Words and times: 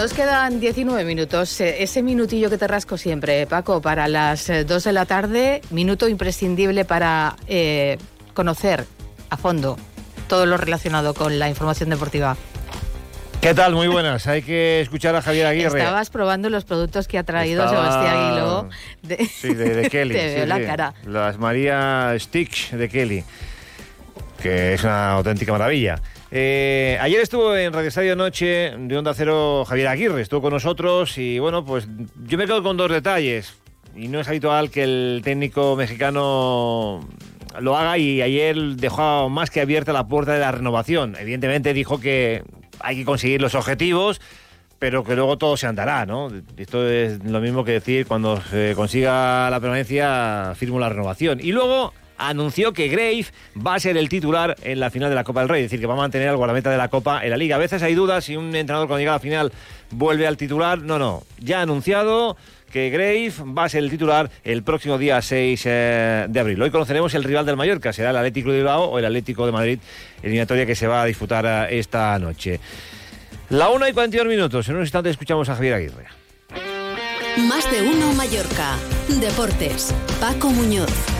Nos 0.00 0.14
quedan 0.14 0.60
19 0.60 1.04
minutos. 1.04 1.60
Eh, 1.60 1.82
ese 1.82 2.02
minutillo 2.02 2.48
que 2.48 2.56
te 2.56 2.66
rasco 2.66 2.96
siempre, 2.96 3.46
Paco, 3.46 3.82
para 3.82 4.08
las 4.08 4.50
2 4.66 4.84
de 4.84 4.92
la 4.94 5.04
tarde, 5.04 5.60
minuto 5.68 6.08
imprescindible 6.08 6.86
para 6.86 7.36
eh, 7.46 7.98
conocer 8.32 8.86
a 9.28 9.36
fondo 9.36 9.76
todo 10.26 10.46
lo 10.46 10.56
relacionado 10.56 11.12
con 11.12 11.38
la 11.38 11.50
información 11.50 11.90
deportiva. 11.90 12.38
¿Qué 13.42 13.52
tal? 13.52 13.74
Muy 13.74 13.88
buenas. 13.88 14.26
Hay 14.26 14.40
que 14.40 14.80
escuchar 14.80 15.14
a 15.16 15.20
Javier 15.20 15.44
Aguirre. 15.44 15.80
Estabas 15.80 16.08
probando 16.08 16.48
los 16.48 16.64
productos 16.64 17.06
que 17.06 17.18
ha 17.18 17.22
traído 17.24 17.68
Sebastián 17.68 18.16
Aguiló. 18.16 18.70
De... 19.02 19.26
Sí, 19.26 19.52
de, 19.52 19.86
Kelly. 19.90 20.14
Te 20.14 20.34
veo 20.34 20.46
la 20.46 20.62
cara. 20.64 20.94
Las 21.04 21.36
María 21.36 22.14
Stitch 22.18 22.70
de 22.70 22.88
Kelly, 22.88 23.22
que 24.42 24.72
es 24.72 24.82
una 24.82 25.12
auténtica 25.12 25.52
maravilla. 25.52 26.00
Eh, 26.32 26.96
ayer 27.00 27.20
estuvo 27.20 27.56
en 27.56 27.72
Radio 27.72 27.88
Estadio 27.88 28.14
Noche 28.14 28.72
de 28.78 28.96
Onda 28.96 29.14
Cero 29.14 29.64
Javier 29.64 29.88
Aguirre, 29.88 30.22
estuvo 30.22 30.42
con 30.42 30.52
nosotros 30.52 31.18
y 31.18 31.40
bueno, 31.40 31.64
pues 31.64 31.88
yo 32.24 32.38
me 32.38 32.46
quedo 32.46 32.62
con 32.62 32.76
dos 32.76 32.90
detalles. 32.90 33.56
Y 33.96 34.06
no 34.06 34.20
es 34.20 34.28
habitual 34.28 34.70
que 34.70 34.84
el 34.84 35.22
técnico 35.24 35.74
mexicano 35.74 37.00
lo 37.58 37.76
haga 37.76 37.98
y 37.98 38.22
ayer 38.22 38.56
dejó 38.76 39.28
más 39.28 39.50
que 39.50 39.60
abierta 39.60 39.92
la 39.92 40.06
puerta 40.06 40.32
de 40.32 40.38
la 40.38 40.52
renovación. 40.52 41.16
Evidentemente 41.18 41.74
dijo 41.74 41.98
que 41.98 42.44
hay 42.78 42.96
que 42.96 43.04
conseguir 43.04 43.42
los 43.42 43.56
objetivos, 43.56 44.20
pero 44.78 45.02
que 45.02 45.16
luego 45.16 45.36
todo 45.36 45.56
se 45.56 45.66
andará, 45.66 46.06
¿no? 46.06 46.28
Esto 46.56 46.88
es 46.88 47.24
lo 47.24 47.40
mismo 47.40 47.64
que 47.64 47.72
decir 47.72 48.06
cuando 48.06 48.40
se 48.40 48.74
consiga 48.76 49.50
la 49.50 49.58
permanencia, 49.58 50.52
firmo 50.54 50.78
la 50.78 50.88
renovación. 50.88 51.40
Y 51.42 51.50
luego 51.50 51.92
anunció 52.20 52.72
que 52.72 52.88
Grave 52.88 53.24
va 53.56 53.74
a 53.74 53.80
ser 53.80 53.96
el 53.96 54.08
titular 54.08 54.56
en 54.62 54.78
la 54.78 54.90
final 54.90 55.08
de 55.08 55.14
la 55.14 55.24
Copa 55.24 55.40
del 55.40 55.48
Rey, 55.48 55.64
es 55.64 55.70
decir, 55.70 55.80
que 55.80 55.86
va 55.86 55.94
a 55.94 55.96
mantener 55.96 56.28
al 56.28 56.36
guardameta 56.36 56.70
de 56.70 56.76
la 56.76 56.88
Copa 56.88 57.24
en 57.24 57.30
la 57.30 57.36
Liga. 57.36 57.56
A 57.56 57.58
veces 57.58 57.82
hay 57.82 57.94
dudas 57.94 58.24
si 58.24 58.36
un 58.36 58.54
entrenador 58.54 58.86
cuando 58.86 59.00
llega 59.00 59.12
a 59.12 59.16
la 59.16 59.20
final 59.20 59.52
vuelve 59.90 60.26
al 60.26 60.36
titular. 60.36 60.78
No, 60.78 60.98
no, 60.98 61.22
ya 61.38 61.60
ha 61.60 61.62
anunciado 61.62 62.36
que 62.70 62.90
Grave 62.90 63.32
va 63.56 63.64
a 63.64 63.68
ser 63.68 63.82
el 63.82 63.90
titular 63.90 64.30
el 64.44 64.62
próximo 64.62 64.98
día 64.98 65.20
6 65.20 65.62
eh, 65.66 66.26
de 66.28 66.40
abril. 66.40 66.60
Hoy 66.62 66.70
conoceremos 66.70 67.12
el 67.14 67.24
rival 67.24 67.46
del 67.46 67.56
Mallorca, 67.56 67.92
será 67.92 68.10
el 68.10 68.16
Atlético 68.16 68.50
de 68.50 68.58
Bilbao 68.58 68.84
o 68.84 68.98
el 68.98 69.04
Atlético 69.04 69.46
de 69.46 69.52
Madrid, 69.52 69.78
eliminatoria 70.22 70.66
que 70.66 70.74
se 70.74 70.86
va 70.86 71.02
a 71.02 71.06
disputar 71.06 71.44
eh, 71.46 71.78
esta 71.78 72.18
noche. 72.18 72.60
La 73.48 73.70
1 73.70 73.88
y 73.88 73.92
42 73.92 74.28
minutos, 74.28 74.68
en 74.68 74.76
un 74.76 74.82
instante 74.82 75.10
escuchamos 75.10 75.48
a 75.48 75.56
Javier 75.56 75.74
Aguirre. 75.74 76.06
Más 77.48 77.70
de 77.70 77.82
uno 77.82 78.12
Mallorca. 78.12 78.76
Deportes. 79.08 79.94
Paco 80.20 80.50
Muñoz. 80.50 81.19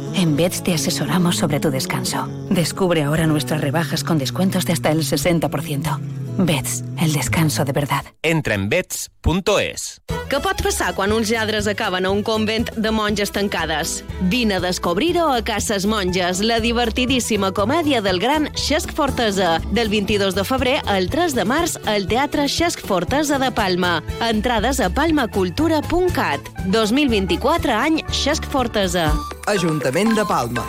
En 0.15 0.35
Beds 0.35 0.63
te 0.63 0.73
asesoramos 0.73 1.37
sobre 1.37 1.59
tu 1.59 1.71
descanso. 1.71 2.27
Descubre 2.49 3.03
ahora 3.03 3.27
nuestras 3.27 3.61
rebajas 3.61 4.03
con 4.03 4.17
descuentos 4.17 4.65
de 4.65 4.73
hasta 4.73 4.91
el 4.91 4.99
60%. 4.99 5.99
Beds, 6.37 6.83
el 6.99 7.13
descanso 7.13 7.65
de 7.65 7.71
verdad. 7.71 8.05
Entra 8.21 8.55
en 8.55 8.69
beds.es. 8.69 10.01
Què 10.31 10.39
pot 10.39 10.61
passar 10.63 10.93
quan 10.95 11.11
uns 11.11 11.27
lladres 11.27 11.65
acaben 11.67 12.05
a 12.07 12.11
un 12.15 12.21
convent 12.23 12.69
de 12.79 12.91
monges 12.95 13.33
tancades? 13.35 13.97
Vine 14.31 14.55
a 14.55 14.61
descobrir-ho 14.63 15.25
a 15.27 15.41
Cases 15.43 15.83
Monges, 15.85 16.39
la 16.39 16.61
divertidíssima 16.63 17.51
comèdia 17.51 17.99
del 18.01 18.21
gran 18.23 18.47
Xesc 18.55 18.93
Fortesa, 18.95 19.57
del 19.75 19.91
22 19.91 20.35
de 20.35 20.45
febrer 20.47 20.77
al 20.87 21.09
3 21.11 21.35
de 21.35 21.45
març 21.45 21.75
al 21.83 22.07
Teatre 22.07 22.47
Xesc 22.47 22.79
Fortesa 22.79 23.41
de 23.43 23.51
Palma. 23.51 23.99
Entrades 24.29 24.79
a 24.79 24.89
palmacultura.cat. 24.89 26.47
2024 26.71 27.75
any 27.75 28.01
Xesc 28.07 28.47
Fortesa. 28.47 29.11
Ajuntament 29.47 30.13
de 30.13 30.25
Palma. 30.25 30.65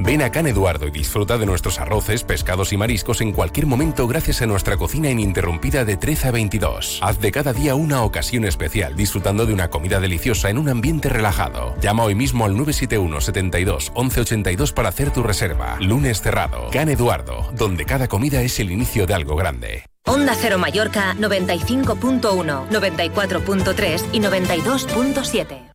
Ven 0.00 0.22
a 0.22 0.30
Can 0.30 0.46
Eduardo 0.46 0.86
y 0.86 0.92
disfruta 0.92 1.36
de 1.38 1.44
nuestros 1.44 1.80
arroces, 1.80 2.22
pescados 2.22 2.72
y 2.72 2.76
mariscos 2.76 3.20
en 3.20 3.32
cualquier 3.32 3.66
momento 3.66 4.06
gracias 4.06 4.40
a 4.42 4.46
nuestra 4.46 4.76
cocina 4.76 5.10
ininterrumpida 5.10 5.84
de 5.84 5.96
13 5.96 6.28
a 6.28 6.30
22. 6.30 7.00
Haz 7.02 7.18
de 7.20 7.32
cada 7.32 7.52
día 7.52 7.74
una 7.74 8.04
ocasión 8.04 8.44
especial 8.44 8.94
disfrutando 8.94 9.44
de 9.44 9.52
una 9.52 9.70
comida 9.70 9.98
deliciosa 9.98 10.50
en 10.50 10.58
un 10.58 10.68
ambiente 10.68 11.08
relajado. 11.08 11.74
Llama 11.80 12.04
hoy 12.04 12.14
mismo 12.14 12.44
al 12.44 12.52
971 12.52 13.20
72 13.20 13.92
1182 13.96 14.72
para 14.72 14.90
hacer 14.90 15.10
tu 15.10 15.24
reserva. 15.24 15.76
Lunes 15.80 16.22
cerrado. 16.22 16.70
Can 16.70 16.88
Eduardo, 16.88 17.50
donde 17.54 17.84
cada 17.84 18.06
comida 18.06 18.40
es 18.42 18.60
el 18.60 18.70
inicio 18.70 19.04
de 19.04 19.14
algo 19.14 19.34
grande. 19.34 19.84
Onda 20.06 20.34
Cero 20.36 20.58
Mallorca 20.58 21.16
95.1, 21.16 22.68
94.3 22.70 24.04
y 24.12 24.20
92.7. 24.20 25.67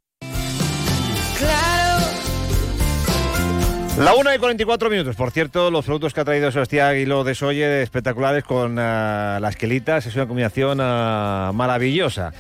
La 3.98 4.16
1 4.16 4.34
y 4.34 4.38
44 4.40 4.90
minutos. 4.90 5.16
Por 5.16 5.30
cierto, 5.30 5.70
los 5.70 5.86
productos 5.86 6.16
que 6.16 6.22
ha 6.22 6.26
traído 6.26 6.52
Sebastián 6.52 6.88
Aguiló 6.88 7.24
de 7.24 7.36
Soye 7.36 7.84
espectaculares 7.84 8.44
con 8.44 8.74
uh, 8.74 9.40
las 9.40 9.56
quelitas. 9.56 10.08
Es 10.08 10.16
una 10.16 10.26
combinación 10.26 10.80
uh, 10.80 11.54
maravillosa. 11.54 12.34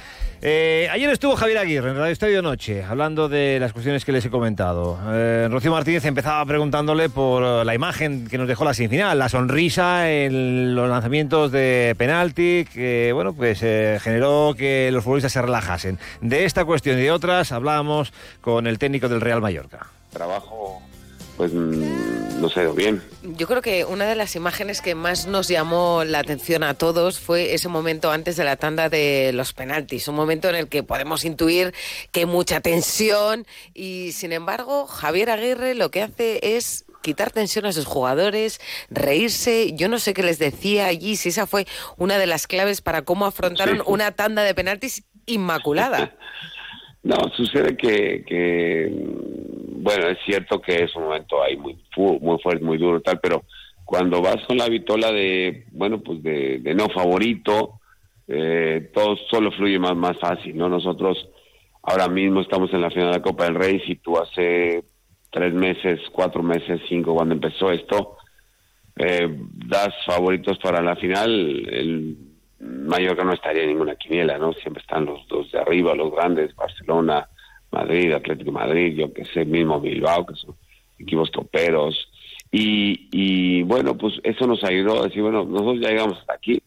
Eh, 0.46 0.90
ayer 0.91 1.09
estuvo 1.09 1.38
Javier 1.38 1.59
Aguirre 1.59 1.91
en 1.91 1.96
Radio 1.96 2.12
Estadio 2.12 2.41
Noche 2.41 2.84
hablando 2.84 3.30
de 3.30 3.59
las 3.62 3.72
cuestiones 3.72 4.03
que 4.03 4.12
les 4.12 4.25
he 4.25 4.30
comentado. 4.30 5.00
Eh, 5.14 5.47
Rocío 5.50 5.72
Martínez 5.72 6.03
empezaba 6.03 6.44
preguntándole 6.46 7.08
por 7.08 7.66
la 7.66 7.74
imagen 7.74 8.28
que 8.28 8.38
nos 8.38 8.47
dejó 8.47 8.66
la 8.66 8.74
semifinal, 8.74 9.18
la 9.18 9.30
sonrisa 9.30 10.12
en 10.12 10.75
los 10.75 10.90
lanzamientos 10.90 11.50
de 11.52 11.96
penalti, 11.97 12.66
que 12.74 13.12
bueno, 13.14 13.31
pues 13.34 13.59
eh, 13.62 14.00
generó 14.02 14.53
que 14.58 14.90
los 14.91 15.03
futbolistas 15.03 15.31
se 15.31 15.41
relajasen. 15.41 15.97
De 16.20 16.44
esta 16.44 16.66
cuestión 16.66 16.97
y 16.97 17.03
de 17.03 17.12
otras 17.12 17.53
hablábamos 17.53 18.12
con 18.41 18.68
el 18.68 18.80
técnico 18.80 19.08
del 19.08 19.22
Real 19.22 19.40
Mallorca. 19.40 19.88
Trabajo 20.12 20.81
pues 21.38 21.54
mm, 21.54 22.42
no 22.42 22.50
sé, 22.50 22.68
bien. 22.76 23.02
Yo 23.24 23.48
creo 23.48 23.62
que 23.62 23.86
una 23.86 24.06
de 24.06 24.16
las 24.16 24.36
imágenes 24.36 24.82
que 24.82 24.96
más 24.96 25.28
nos 25.28 25.48
llamó 25.48 26.04
la 26.06 26.20
atención 26.20 26.64
a 26.64 26.74
todos 26.74 27.20
fue 27.20 27.54
ese 27.54 27.70
momento 27.70 28.12
antes 28.12 28.36
de 28.36 28.44
la 28.44 28.56
tanda 28.56 28.90
de 28.90 29.32
los 29.34 29.54
penaltis, 29.54 30.08
un 30.08 30.16
momento 30.16 30.50
en 30.50 30.56
el 30.56 30.68
que 30.68 30.84
podemos 30.84 31.26
intuir 31.26 31.74
que 32.12 32.22
hay 32.22 32.26
mucha 32.26 32.62
tensión 32.62 33.46
y 33.74 34.12
sin 34.12 34.34
embargo 34.34 34.88
Javier 34.88 35.30
Aguirre 35.30 35.74
lo 35.74 35.90
que 35.90 36.02
hace 36.02 36.56
es 36.56 36.86
quitar 37.04 37.32
tensión 37.32 37.66
a 37.68 37.74
sus 37.74 37.86
jugadores, 37.86 38.60
reírse. 38.90 39.74
Yo 39.74 39.90
no 39.90 40.00
sé 40.00 40.16
qué 40.16 40.24
les 40.24 40.40
decía 40.40 40.88
allí, 40.88 41.16
si 41.18 41.30
esa 41.30 41.46
fue 41.46 41.68
una 41.98 42.18
de 42.18 42.26
las 42.26 42.48
claves 42.48 42.82
para 42.82 43.04
cómo 43.04 43.26
afrontaron 43.28 43.84
una 43.86 44.12
tanda 44.12 44.42
de 44.44 44.56
penaltis 44.56 45.04
inmaculada. 45.28 46.16
No, 47.06 47.18
sucede 47.36 47.76
que, 47.76 48.24
que, 48.26 48.90
bueno, 49.84 50.08
es 50.08 50.18
cierto 50.26 50.62
que 50.62 50.84
es 50.84 50.96
un 50.96 51.04
momento 51.04 51.44
ahí 51.44 51.58
muy, 51.58 51.78
muy 52.22 52.40
fuerte, 52.40 52.64
muy 52.64 52.78
duro, 52.78 53.02
tal, 53.02 53.20
pero 53.20 53.44
cuando 53.84 54.22
vas 54.22 54.38
con 54.48 54.58
la 54.58 54.70
vitola 54.70 55.12
de, 55.12 55.66
bueno, 55.72 56.02
pues 56.02 56.24
de, 56.24 56.62
no 56.74 56.88
favorito, 56.88 57.82
eh, 58.28 58.90
todo 58.94 59.18
solo 59.30 59.52
fluye 59.52 59.78
más, 59.80 59.96
más 59.96 60.18
fácil, 60.20 60.56
¿no? 60.56 60.70
Nosotros 60.70 61.28
ahora 61.82 62.08
mismo 62.08 62.40
estamos 62.40 62.74
en 62.74 62.80
la 62.80 62.90
final 62.90 63.12
de 63.12 63.18
la 63.18 63.22
Copa 63.22 63.44
del 63.44 63.56
Rey, 63.56 63.82
si 63.86 63.96
tú 63.98 64.18
hace 64.18 64.86
tres 65.30 65.54
meses, 65.54 66.00
cuatro 66.14 66.42
meses, 66.42 66.80
cinco, 66.88 67.14
cuando 67.14 67.34
empezó 67.36 67.70
esto, 67.70 68.16
eh, 68.96 69.28
das 69.68 69.94
favoritos 70.06 70.58
para 70.59 70.82
la 70.82 70.96
final, 70.96 71.29
el 71.70 72.18
Mallorca 72.59 73.26
no 73.26 73.34
estaría 73.34 73.64
en 73.64 73.70
ninguna 73.70 73.96
quiniela, 73.96 74.38
¿no? 74.38 74.53
Siempre 74.53 74.82
están 74.82 75.06
los 75.06 75.28
dos 75.28 75.52
de 75.52 75.59
arriba, 75.59 75.94
los 75.94 76.14
grandes, 76.14 76.56
Barcelona, 76.56 77.28
Madrid, 77.73 78.14
Atlético 78.14 78.52
Madrid, 78.52 78.96
yo 78.96 79.14
que 79.14 79.25
sé, 79.25 79.46
mismo 79.46 79.79
Bilbao, 79.81 80.25
que 80.25 80.35
son 80.35 80.55
equipos 80.99 81.31
toperos. 81.31 82.09
Y, 82.52 83.09
y 83.11 83.64
bueno, 83.64 83.97
pues 83.97 84.14
eso 84.23 84.46
nos 84.46 84.64
ayudó 84.64 85.02
a 85.02 85.08
decir, 85.08 85.22
bueno, 85.22 85.43
nosotros 85.43 85.79
ya 85.81 85.90
llegamos 85.90 86.20
hasta 86.20 86.34
aquí, 86.34 86.61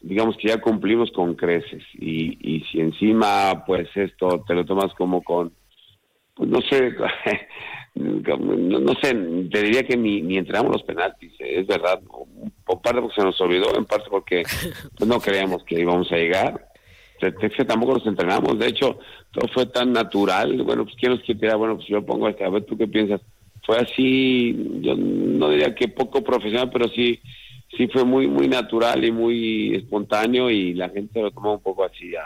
digamos 0.00 0.36
que 0.36 0.48
ya 0.48 0.60
cumplimos 0.60 1.10
con 1.12 1.34
creces. 1.34 1.82
Y, 1.94 2.38
y 2.40 2.60
si 2.64 2.80
encima, 2.80 3.64
pues 3.66 3.88
esto 3.94 4.44
te 4.46 4.54
lo 4.54 4.64
tomas 4.64 4.92
como 4.94 5.22
con, 5.22 5.52
pues 6.34 6.48
no 6.48 6.60
sé, 6.62 6.92
no, 7.94 8.94
sé, 9.02 9.14
te 9.50 9.62
diría 9.62 9.82
que 9.84 9.96
ni, 9.96 10.22
ni 10.22 10.38
entramos 10.38 10.72
los 10.72 10.82
penaltis, 10.82 11.32
eh, 11.40 11.60
es 11.60 11.66
verdad, 11.66 12.00
por 12.64 12.80
parte 12.80 13.00
porque 13.00 13.20
se 13.20 13.24
nos 13.24 13.40
olvidó, 13.40 13.76
en 13.76 13.84
parte 13.84 14.06
porque 14.10 14.42
pues, 14.96 15.08
no 15.08 15.20
creíamos 15.20 15.64
que 15.64 15.80
íbamos 15.80 16.10
a 16.12 16.16
llegar. 16.16 16.67
Es 17.20 17.54
que 17.54 17.64
tampoco 17.64 17.94
nos 17.94 18.06
entrenamos, 18.06 18.58
de 18.58 18.68
hecho, 18.68 18.98
todo 19.32 19.48
fue 19.52 19.66
tan 19.66 19.92
natural. 19.92 20.62
Bueno, 20.62 20.84
pues 20.84 20.96
quién 20.98 21.12
nos 21.12 21.20
quiere 21.22 21.54
bueno, 21.54 21.76
pues 21.76 21.88
yo 21.88 22.04
pongo 22.04 22.28
este, 22.28 22.44
a 22.44 22.50
ver 22.50 22.64
tú 22.64 22.76
qué 22.76 22.86
piensas. 22.86 23.20
Fue 23.64 23.76
así, 23.78 24.80
yo 24.80 24.96
no 24.96 25.50
diría 25.50 25.74
que 25.74 25.88
poco 25.88 26.22
profesional, 26.22 26.70
pero 26.72 26.88
sí 26.88 27.20
sí 27.76 27.86
fue 27.88 28.04
muy 28.04 28.26
muy 28.26 28.48
natural 28.48 29.04
y 29.04 29.12
muy 29.12 29.74
espontáneo 29.74 30.50
y 30.50 30.74
la 30.74 30.88
gente 30.88 31.20
lo 31.20 31.30
tomó 31.30 31.54
un 31.54 31.60
poco 31.60 31.84
así 31.84 32.14
a, 32.16 32.24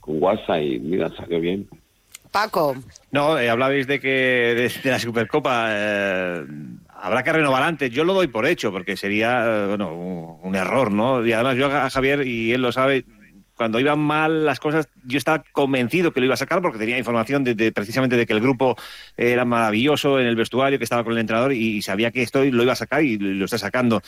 con 0.00 0.22
WhatsApp 0.22 0.62
y 0.62 0.78
mira, 0.78 1.10
salió 1.16 1.40
bien. 1.40 1.68
Paco. 2.30 2.76
No, 3.10 3.38
eh, 3.38 3.48
hablabais 3.48 3.86
de 3.86 4.00
que 4.00 4.08
de, 4.08 4.90
la 4.90 4.98
Supercopa 4.98 5.68
eh, 5.70 6.44
habrá 6.88 7.22
que 7.22 7.32
renovar 7.32 7.62
antes. 7.62 7.90
Yo 7.90 8.04
lo 8.04 8.12
doy 8.12 8.26
por 8.26 8.46
hecho, 8.46 8.70
porque 8.70 8.96
sería 8.96 9.44
eh, 9.46 9.66
bueno, 9.68 9.94
un, 9.94 10.38
un, 10.42 10.54
error, 10.54 10.92
¿no? 10.92 11.26
Y 11.26 11.32
además 11.32 11.56
yo 11.56 11.66
a 11.66 11.88
Javier, 11.88 12.26
y 12.26 12.52
él 12.52 12.60
lo 12.60 12.70
sabe, 12.70 13.04
cuando 13.58 13.80
iban 13.80 13.98
mal 13.98 14.46
las 14.46 14.60
cosas, 14.60 14.88
yo 15.04 15.18
estaba 15.18 15.44
convencido 15.52 16.12
que 16.12 16.20
lo 16.20 16.26
iba 16.26 16.34
a 16.34 16.38
sacar 16.38 16.62
porque 16.62 16.78
tenía 16.78 16.96
información 16.96 17.44
de, 17.44 17.54
de, 17.54 17.72
precisamente 17.72 18.16
de 18.16 18.24
que 18.24 18.32
el 18.32 18.40
grupo 18.40 18.76
era 19.16 19.44
maravilloso 19.44 20.20
en 20.20 20.26
el 20.26 20.36
vestuario, 20.36 20.78
que 20.78 20.84
estaba 20.84 21.04
con 21.04 21.12
el 21.12 21.18
entrenador 21.18 21.52
y, 21.52 21.82
sabía 21.82 22.10
que 22.10 22.22
esto 22.22 22.44
lo 22.44 22.62
iba 22.62 22.72
a 22.72 22.76
sacar 22.76 23.02
y 23.02 23.18
lo 23.18 23.44
está 23.44 23.58
sacando. 23.58 24.00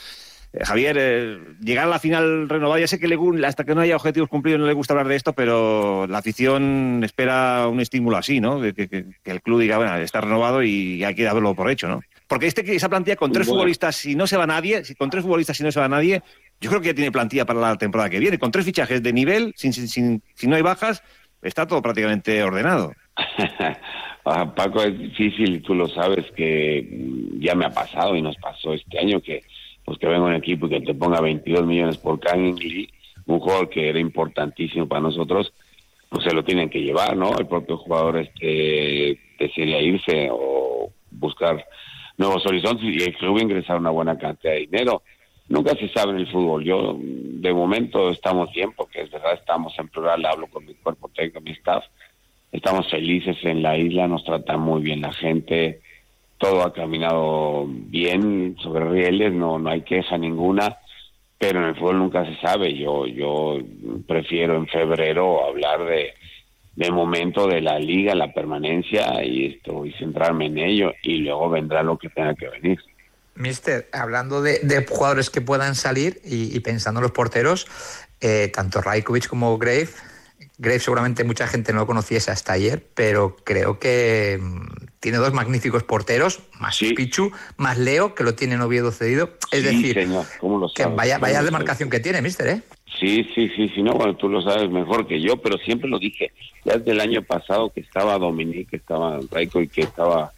Eh, 0.53 0.65
Javier, 0.65 0.97
eh, 0.99 1.39
llegar 1.61 1.85
a 1.85 1.89
la 1.89 1.99
final 1.99 2.49
renovada, 2.49 2.79
ya 2.79 2.87
sé 2.87 2.99
que 2.99 3.07
le, 3.07 3.17
hasta 3.45 3.63
que 3.63 3.75
no 3.75 3.81
haya 3.81 3.95
objetivos 3.95 4.29
cumplidos 4.29 4.59
no 4.59 4.67
le 4.67 4.73
gusta 4.73 4.93
hablar 4.93 5.07
de 5.07 5.15
esto, 5.15 5.33
pero 5.33 6.07
la 6.07 6.19
afición 6.19 7.01
espera 7.03 7.67
un 7.67 7.79
estímulo 7.81 8.17
así, 8.17 8.39
¿no? 8.39 8.61
Que, 8.61 8.73
que, 8.73 8.87
que 8.87 9.31
el 9.31 9.41
club 9.41 9.59
diga, 9.59 9.77
bueno, 9.77 9.95
está 9.97 10.21
renovado 10.21 10.63
y 10.63 11.03
hay 11.03 11.15
que 11.15 11.23
darlo 11.23 11.53
por 11.55 11.69
hecho, 11.69 11.87
¿no? 11.87 12.01
Porque 12.31 12.47
este 12.47 12.63
que 12.63 12.73
esa 12.73 12.87
plantilla 12.87 13.17
con 13.17 13.33
tres 13.33 13.45
bueno. 13.45 13.59
futbolistas, 13.59 13.97
si 13.97 14.15
no 14.15 14.25
se 14.25 14.37
va 14.37 14.47
nadie, 14.47 14.85
si 14.85 14.95
con 14.95 15.09
tres 15.09 15.21
futbolistas 15.21 15.57
si 15.57 15.63
no 15.63 15.71
se 15.73 15.81
va 15.81 15.89
nadie, 15.89 16.23
yo 16.61 16.69
creo 16.69 16.81
que 16.81 16.87
ya 16.87 16.93
tiene 16.93 17.11
plantilla 17.11 17.45
para 17.45 17.59
la 17.59 17.75
temporada 17.75 18.09
que 18.09 18.19
viene. 18.19 18.37
Con 18.39 18.51
tres 18.51 18.65
fichajes 18.65 19.01
de 19.01 19.11
nivel, 19.11 19.53
sin, 19.57 19.73
sin, 19.73 19.87
sin 19.87 20.23
si 20.35 20.47
no 20.47 20.55
hay 20.55 20.61
bajas, 20.61 21.03
está 21.41 21.65
todo 21.65 21.81
prácticamente 21.81 22.41
ordenado. 22.43 22.93
ah, 24.25 24.53
Paco, 24.55 24.83
es 24.83 24.97
difícil, 24.97 25.63
tú 25.63 25.73
lo 25.73 25.87
sabes, 25.87 26.31
que 26.35 26.87
ya 27.39 27.55
me 27.55 27.65
ha 27.65 27.71
pasado 27.71 28.15
y 28.15 28.21
nos 28.21 28.37
pasó 28.37 28.73
este 28.73 28.99
año 28.99 29.21
que 29.21 29.43
pues 29.83 29.97
que 29.97 30.07
venga 30.07 30.25
un 30.25 30.35
equipo 30.35 30.69
que 30.69 30.79
te 30.81 30.93
ponga 30.93 31.19
22 31.19 31.65
millones 31.65 31.97
por 31.97 32.19
Kang 32.19 32.57
Lee, 32.59 32.87
un 33.25 33.39
jugador 33.39 33.69
que 33.69 33.89
era 33.89 33.99
importantísimo 33.99 34.87
para 34.87 35.01
nosotros, 35.01 35.51
pues 36.09 36.23
se 36.23 36.33
lo 36.33 36.43
tienen 36.43 36.69
que 36.69 36.81
llevar, 36.81 37.17
¿no? 37.17 37.35
El 37.37 37.47
propio 37.47 37.77
jugador 37.77 38.19
este 38.19 39.19
desearía 39.39 39.81
irse 39.81 40.29
o 40.31 40.91
buscar 41.09 41.65
nuevos 42.17 42.45
horizontes 42.45 42.83
y 42.83 43.03
el 43.03 43.17
club 43.17 43.39
ingresar 43.39 43.77
una 43.77 43.89
buena 43.89 44.17
cantidad 44.17 44.53
de 44.53 44.59
dinero. 44.59 45.01
Nunca 45.51 45.75
se 45.75 45.89
sabe 45.89 46.13
en 46.13 46.19
el 46.19 46.31
fútbol. 46.31 46.63
Yo, 46.63 46.97
de 46.97 47.53
momento, 47.53 48.09
estamos 48.09 48.49
bien, 48.53 48.71
porque 48.71 49.01
es 49.01 49.11
verdad, 49.11 49.33
estamos 49.33 49.77
en 49.77 49.89
plural, 49.89 50.25
hablo 50.25 50.47
con 50.47 50.65
mi 50.65 50.73
cuerpo 50.75 51.09
técnico, 51.09 51.41
mi 51.41 51.51
staff. 51.51 51.83
Estamos 52.53 52.89
felices 52.89 53.35
en 53.43 53.61
la 53.61 53.77
isla, 53.77 54.07
nos 54.07 54.23
trata 54.23 54.55
muy 54.55 54.81
bien 54.81 55.01
la 55.01 55.11
gente, 55.11 55.81
todo 56.37 56.63
ha 56.63 56.71
caminado 56.71 57.65
bien 57.67 58.55
sobre 58.61 58.89
rieles, 58.89 59.33
no, 59.33 59.59
no 59.59 59.69
hay 59.69 59.81
queja 59.81 60.17
ninguna, 60.17 60.77
pero 61.37 61.59
en 61.59 61.65
el 61.65 61.75
fútbol 61.75 61.99
nunca 61.99 62.25
se 62.25 62.39
sabe. 62.39 62.73
Yo, 62.77 63.05
yo 63.05 63.57
prefiero 64.07 64.55
en 64.55 64.67
febrero 64.67 65.45
hablar 65.45 65.83
de, 65.83 66.13
de 66.77 66.91
momento 66.91 67.45
de 67.47 67.59
la 67.59 67.77
liga, 67.77 68.15
la 68.15 68.31
permanencia 68.31 69.21
y 69.25 69.47
esto 69.47 69.85
y 69.85 69.91
centrarme 69.93 70.45
en 70.45 70.59
ello 70.59 70.93
y 71.03 71.17
luego 71.17 71.49
vendrá 71.49 71.83
lo 71.83 71.97
que 71.97 72.07
tenga 72.07 72.35
que 72.35 72.47
venir. 72.47 72.79
Mister, 73.41 73.89
hablando 73.91 74.41
de, 74.41 74.59
de 74.63 74.85
jugadores 74.85 75.29
que 75.29 75.41
puedan 75.41 75.75
salir 75.75 76.21
y, 76.23 76.55
y 76.55 76.59
pensando 76.61 76.99
en 76.99 77.03
los 77.03 77.11
porteros, 77.11 77.67
eh, 78.21 78.51
tanto 78.53 78.81
Rajkovic 78.81 79.27
como 79.27 79.57
Grave, 79.57 79.89
Grave 80.57 80.79
seguramente 80.79 81.23
mucha 81.23 81.47
gente 81.47 81.73
no 81.73 81.79
lo 81.79 81.87
conociese 81.87 82.29
hasta 82.29 82.53
ayer, 82.53 82.85
pero 82.93 83.35
creo 83.43 83.79
que 83.79 84.39
tiene 84.99 85.17
dos 85.17 85.33
magníficos 85.33 85.81
porteros, 85.81 86.41
más 86.59 86.75
sí. 86.75 86.93
Pichu, 86.93 87.31
más 87.57 87.79
Leo, 87.79 88.13
que 88.13 88.23
lo 88.23 88.35
tiene 88.35 88.53
en 88.53 88.61
Oviedo 88.61 88.91
cedido. 88.91 89.31
Es 89.51 89.61
sí, 89.61 89.65
decir, 89.65 89.93
señor. 89.95 90.25
¿Cómo 90.39 90.59
lo 90.59 90.71
que 90.71 90.83
sabes? 90.83 90.95
vaya, 90.95 91.15
¿Cómo 91.15 91.23
vaya 91.23 91.41
demarcación 91.41 91.89
que 91.89 91.99
tiene, 91.99 92.21
mister, 92.21 92.47
¿eh? 92.47 92.61
Sí, 92.99 93.27
sí, 93.33 93.49
sí, 93.55 93.69
sí, 93.73 93.81
no, 93.81 93.93
bueno, 93.93 94.15
tú 94.15 94.29
lo 94.29 94.43
sabes 94.43 94.69
mejor 94.69 95.07
que 95.07 95.19
yo, 95.19 95.37
pero 95.37 95.57
siempre 95.57 95.89
lo 95.89 95.97
dije. 95.97 96.31
Ya 96.63 96.77
desde 96.77 96.91
el 96.91 96.99
año 97.01 97.23
pasado 97.23 97.71
que 97.73 97.79
estaba 97.79 98.19
Dominique, 98.19 98.67
que 98.69 98.75
estaba 98.77 99.19
Raico 99.31 99.61
y 99.61 99.67
que 99.67 99.81
estaba 99.81 100.31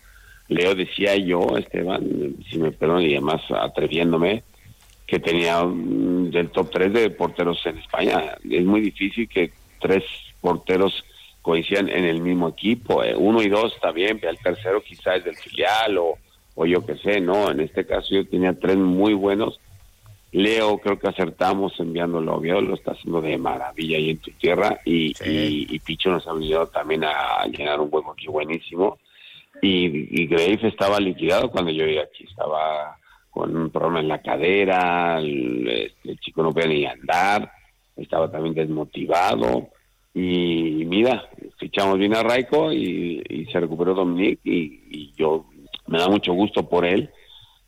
Leo, 0.47 0.75
decía 0.75 1.15
yo, 1.15 1.57
Esteban, 1.57 2.35
si 2.49 2.57
me 2.57 2.71
perdonan 2.71 3.03
y 3.03 3.13
además 3.13 3.41
atreviéndome, 3.49 4.43
que 5.07 5.19
tenía 5.19 5.63
del 5.65 6.49
top 6.49 6.71
3 6.71 6.93
de 6.93 7.09
porteros 7.11 7.65
en 7.65 7.77
España. 7.77 8.35
Es 8.49 8.65
muy 8.65 8.81
difícil 8.81 9.27
que 9.27 9.51
tres 9.79 10.03
porteros 10.41 11.03
coincidan 11.41 11.89
en 11.89 12.05
el 12.05 12.21
mismo 12.21 12.49
equipo. 12.49 13.03
Eh, 13.03 13.15
uno 13.15 13.41
y 13.41 13.49
dos 13.49 13.73
está 13.75 13.91
bien, 13.91 14.19
el 14.21 14.37
tercero 14.39 14.81
quizás 14.81 15.17
es 15.17 15.25
del 15.25 15.35
filial 15.35 15.97
o, 15.97 16.17
o 16.55 16.65
yo 16.65 16.85
qué 16.85 16.95
sé, 16.97 17.19
no. 17.19 17.51
En 17.51 17.59
este 17.59 17.85
caso 17.85 18.15
yo 18.15 18.27
tenía 18.27 18.57
tres 18.57 18.77
muy 18.77 19.13
buenos. 19.13 19.59
Leo, 20.31 20.79
creo 20.79 20.97
que 20.97 21.09
acertamos 21.09 21.79
enviándolo 21.79 22.31
a 22.31 22.35
Oviedo, 22.37 22.61
lo 22.61 22.73
está 22.73 22.93
haciendo 22.93 23.21
de 23.21 23.37
maravilla 23.37 23.97
ahí 23.97 24.09
en 24.11 24.17
tu 24.17 24.31
tierra. 24.31 24.79
Y, 24.83 25.13
sí. 25.13 25.67
y, 25.69 25.75
y, 25.75 25.79
Picho 25.79 26.09
nos 26.09 26.25
ha 26.27 26.33
venido 26.33 26.65
también 26.67 27.03
a 27.03 27.45
llenar 27.45 27.79
un 27.79 27.89
hueco 27.91 28.13
aquí 28.13 28.27
buenísimo. 28.27 28.97
Y, 29.63 30.21
y 30.21 30.27
Grave 30.27 30.59
estaba 30.67 30.99
liquidado 30.99 31.49
cuando 31.49 31.71
yo 31.71 31.85
llegué 31.85 32.01
aquí, 32.01 32.25
estaba 32.25 32.97
con 33.29 33.55
un 33.55 33.69
problema 33.69 34.01
en 34.01 34.07
la 34.09 34.21
cadera, 34.21 35.19
el, 35.19 35.93
el 36.03 36.19
chico 36.19 36.43
no 36.43 36.51
podía 36.51 36.67
ni 36.67 36.85
andar, 36.85 37.51
estaba 37.95 38.29
también 38.29 38.53
desmotivado 38.53 39.69
y 40.13 40.85
mira, 40.85 41.27
fichamos 41.57 41.97
bien 41.97 42.15
a 42.15 42.21
Raico 42.21 42.71
y, 42.71 43.23
y 43.27 43.45
se 43.45 43.59
recuperó 43.59 43.95
Dominic 43.95 44.39
y, 44.43 45.11
yo 45.15 45.45
me 45.87 45.99
da 45.99 46.07
mucho 46.07 46.33
gusto 46.33 46.67
por 46.67 46.85
él 46.85 47.09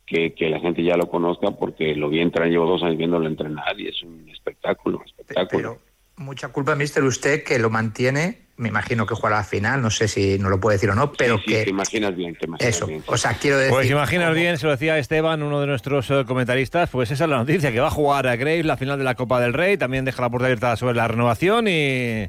que, 0.04 0.32
la 0.40 0.60
gente 0.60 0.82
ya 0.82 0.96
lo 0.96 1.08
conozca 1.08 1.50
porque 1.50 1.94
lo 1.94 2.08
vi 2.08 2.20
entrar, 2.20 2.48
llevo 2.48 2.66
dos 2.66 2.82
años 2.82 2.98
viéndolo 2.98 3.26
entrenar 3.26 3.78
y 3.80 3.88
es 3.88 4.02
un 4.02 4.28
espectáculo, 4.28 5.02
espectáculo. 5.04 5.48
Pero 5.50 5.78
mucha 6.16 6.52
culpa, 6.52 6.76
mister, 6.76 7.02
usted 7.02 7.42
que 7.42 7.58
lo 7.58 7.70
mantiene, 7.70 8.45
me 8.56 8.68
imagino 8.68 9.06
que 9.06 9.14
jugará 9.14 9.36
la 9.36 9.44
final, 9.44 9.82
no 9.82 9.90
sé 9.90 10.08
si 10.08 10.38
no 10.38 10.48
lo 10.48 10.58
puede 10.58 10.76
decir 10.76 10.90
o 10.90 10.94
no, 10.94 11.12
pero 11.12 11.36
sí, 11.36 11.44
sí, 11.46 11.52
que... 11.52 11.64
te 11.64 11.70
imaginas 11.70 12.16
bien, 12.16 12.34
te 12.36 12.46
imaginas 12.46 12.74
Eso, 12.74 12.86
bien. 12.86 13.02
o 13.06 13.16
sea, 13.16 13.34
quiero 13.34 13.58
decir... 13.58 13.72
Pues 13.72 13.90
imaginas 13.90 14.34
bien, 14.34 14.56
se 14.56 14.64
lo 14.64 14.72
decía 14.72 14.98
Esteban, 14.98 15.42
uno 15.42 15.60
de 15.60 15.66
nuestros 15.66 16.08
uh, 16.10 16.24
comentaristas, 16.24 16.88
pues 16.90 17.10
esa 17.10 17.24
es 17.24 17.30
la 17.30 17.36
noticia, 17.36 17.70
que 17.70 17.80
va 17.80 17.88
a 17.88 17.90
jugar 17.90 18.26
a 18.26 18.36
Graves 18.36 18.64
la 18.64 18.76
final 18.76 18.98
de 18.98 19.04
la 19.04 19.14
Copa 19.14 19.40
del 19.40 19.52
Rey, 19.52 19.76
también 19.76 20.04
deja 20.04 20.22
la 20.22 20.30
puerta 20.30 20.46
abierta 20.46 20.76
sobre 20.76 20.94
la 20.94 21.06
renovación 21.08 21.68
y... 21.68 22.28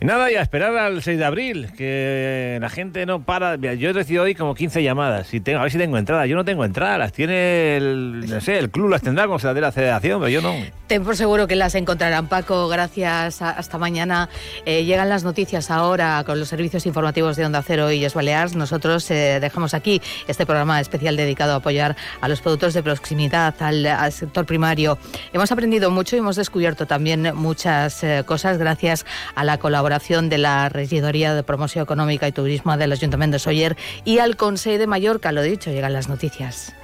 Y 0.00 0.06
nada, 0.06 0.30
y 0.30 0.34
a 0.34 0.42
esperar 0.42 0.76
al 0.76 1.02
6 1.02 1.18
de 1.18 1.24
abril, 1.24 1.70
que 1.76 2.58
la 2.60 2.68
gente 2.68 3.06
no 3.06 3.22
para. 3.22 3.56
Mira, 3.56 3.74
yo 3.74 3.90
he 3.90 3.92
recibido 3.92 4.24
hoy 4.24 4.34
como 4.34 4.54
15 4.54 4.82
llamadas. 4.82 5.32
Y 5.32 5.40
tengo, 5.40 5.60
a 5.60 5.62
ver 5.62 5.70
si 5.70 5.78
tengo 5.78 5.96
entradas. 5.96 6.28
Yo 6.28 6.34
no 6.34 6.44
tengo 6.44 6.64
entradas, 6.64 6.98
las 6.98 7.12
tiene 7.12 7.76
el, 7.76 8.24
no 8.28 8.40
sé, 8.40 8.58
el 8.58 8.70
club 8.70 8.88
las 8.88 9.02
tendrá 9.02 9.26
como 9.26 9.38
se 9.38 9.46
las 9.46 9.56
la 9.56 9.72
federación, 9.72 10.20
pero 10.20 10.28
yo 10.28 10.42
no. 10.42 10.52
Ten 10.88 11.04
por 11.04 11.16
seguro 11.16 11.46
que 11.46 11.54
las 11.54 11.74
encontrarán, 11.76 12.26
Paco. 12.26 12.68
Gracias. 12.68 13.40
Hasta 13.40 13.78
mañana. 13.78 14.28
Eh, 14.66 14.84
llegan 14.84 15.08
las 15.08 15.22
noticias 15.22 15.70
ahora 15.70 16.22
con 16.26 16.40
los 16.40 16.48
servicios 16.48 16.86
informativos 16.86 17.36
de 17.36 17.46
Onda 17.46 17.62
Cero 17.62 17.90
y 17.92 18.04
Es 18.04 18.14
Balears. 18.14 18.56
Nosotros 18.56 19.08
eh, 19.10 19.38
dejamos 19.40 19.74
aquí 19.74 20.02
este 20.26 20.44
programa 20.44 20.80
especial 20.80 21.16
dedicado 21.16 21.52
a 21.52 21.56
apoyar 21.56 21.96
a 22.20 22.28
los 22.28 22.40
productos 22.40 22.74
de 22.74 22.82
proximidad, 22.82 23.54
al, 23.60 23.86
al 23.86 24.12
sector 24.12 24.44
primario. 24.44 24.98
Hemos 25.32 25.52
aprendido 25.52 25.90
mucho 25.90 26.16
y 26.16 26.18
hemos 26.18 26.36
descubierto 26.36 26.86
también 26.86 27.32
muchas 27.34 28.02
eh, 28.02 28.24
cosas 28.26 28.58
gracias 28.58 29.06
a 29.34 29.44
la 29.44 29.58
colaboración 29.58 29.83
de 29.84 30.38
la 30.38 30.68
Regidoria 30.70 31.34
de 31.34 31.42
Promoción 31.42 31.82
Económica 31.82 32.26
y 32.26 32.32
Turismo 32.32 32.76
del 32.76 32.92
Ayuntamiento 32.92 33.34
de 33.34 33.38
Soller 33.38 33.76
y 34.04 34.18
al 34.18 34.36
Consejo 34.36 34.78
de 34.78 34.86
Mallorca. 34.86 35.30
Lo 35.30 35.42
dicho, 35.42 35.70
llegan 35.70 35.92
las 35.92 36.08
noticias. 36.08 36.74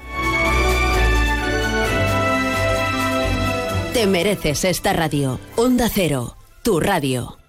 Te 3.94 4.06
mereces 4.06 4.64
esta 4.64 4.92
radio. 4.92 5.40
Onda 5.56 5.88
Cero, 5.88 6.36
tu 6.62 6.78
radio. 6.78 7.39